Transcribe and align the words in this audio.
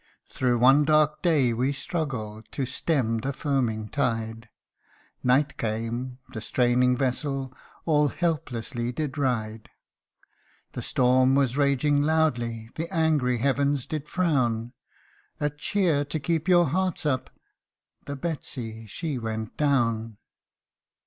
Thro 0.27 0.53
1 0.57 0.61
one 0.61 0.83
dark 0.83 1.21
day 1.21 1.53
we 1.53 1.71
struggled 1.71 2.51
To 2.53 2.65
stem 2.65 3.19
the 3.19 3.31
foaming 3.31 3.87
tide; 3.87 4.49
Night 5.23 5.57
came 5.59 6.17
the 6.29 6.41
straining 6.41 6.97
vessel 6.97 7.53
All 7.85 8.07
helplessly 8.07 8.91
did 8.91 9.15
ride. 9.19 9.69
THE 10.71 10.71
BOATSWAIN'S 10.71 10.71
SONG. 10.71 10.71
The 10.71 10.81
storm 10.81 11.35
was 11.35 11.55
raging 11.55 12.01
loudly, 12.01 12.71
The 12.73 12.91
angry 12.91 13.37
heavens 13.37 13.85
did 13.85 14.07
frown 14.09 14.73
A 15.39 15.51
cheer 15.51 16.03
to 16.05 16.19
keep 16.19 16.47
your 16.47 16.65
hearts 16.69 17.05
up 17.05 17.29
The 18.07 18.15
Betsey, 18.15 18.87
she 18.87 19.19
went 19.19 19.55
down 19.55 20.17